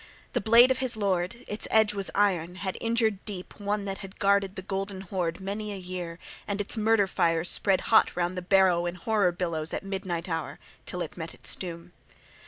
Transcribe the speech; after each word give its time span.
The 0.33 0.41
blade 0.41 0.71
of 0.71 0.79
his 0.79 0.97
lord 0.97 1.45
its 1.47 1.67
edge 1.69 1.93
was 1.93 2.09
iron 2.15 2.55
had 2.55 2.75
injured 2.81 3.23
deep 3.23 3.59
one 3.59 3.85
that 3.85 3.99
guarded 4.17 4.55
the 4.55 4.63
golden 4.63 5.01
hoard 5.01 5.39
many 5.39 5.71
a 5.71 5.77
year 5.77 6.17
and 6.47 6.59
its 6.59 6.75
murder 6.75 7.05
fire 7.05 7.43
spread 7.43 7.81
hot 7.81 8.15
round 8.15 8.35
the 8.35 8.41
barrow 8.41 8.87
in 8.87 8.95
horror 8.95 9.31
billows 9.31 9.75
at 9.75 9.83
midnight 9.83 10.27
hour, 10.27 10.57
till 10.87 11.03
it 11.03 11.17
met 11.17 11.35
its 11.35 11.53
doom. 11.55 11.93